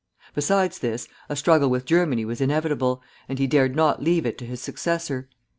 Besides 0.33 0.79
this, 0.79 1.07
a 1.29 1.35
struggle 1.35 1.69
with 1.69 1.85
Germany 1.85 2.25
was 2.25 2.41
inevitable, 2.41 3.03
and 3.29 3.37
he 3.37 3.45
dared 3.45 3.75
not 3.75 4.01
leave 4.01 4.25
it 4.25 4.35
to 4.39 4.47
his 4.47 4.59
successor. 4.59 5.29